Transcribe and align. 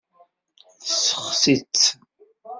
Tessexsi-tt. 0.81 1.83